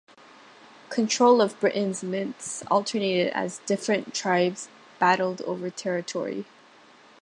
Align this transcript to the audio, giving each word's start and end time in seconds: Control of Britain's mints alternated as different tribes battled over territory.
Control 0.89 1.41
of 1.43 1.59
Britain's 1.59 2.01
mints 2.01 2.63
alternated 2.71 3.31
as 3.35 3.59
different 3.67 4.15
tribes 4.15 4.67
battled 4.97 5.43
over 5.43 5.69
territory. 5.69 6.45